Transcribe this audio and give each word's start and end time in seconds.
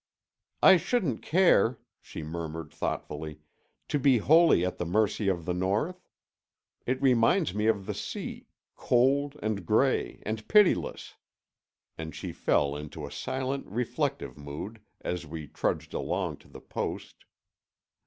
I 0.63 0.77
shouldn't 0.77 1.21
care," 1.21 1.77
she 2.01 2.23
murmured 2.23 2.71
thoughtfully, 2.71 3.37
"to 3.89 3.99
be 3.99 4.17
wholly 4.17 4.65
at 4.65 4.79
the 4.79 4.85
mercy 4.87 5.27
of 5.27 5.45
the 5.45 5.53
North. 5.53 6.01
It 6.87 6.99
reminds 6.99 7.53
me 7.53 7.67
of 7.67 7.85
the 7.85 7.93
sea, 7.93 8.47
cold 8.75 9.37
and 9.43 9.63
gray 9.63 10.19
and 10.25 10.47
pitiless." 10.47 11.13
And 11.99 12.15
she 12.15 12.31
fell 12.31 12.75
into 12.75 13.05
a 13.05 13.11
silent 13.11 13.67
reflective 13.67 14.39
mood 14.39 14.81
as 15.01 15.27
we 15.27 15.45
trudged 15.45 15.93
along 15.93 16.37
to 16.37 16.47
the 16.47 16.61
post. 16.61 17.25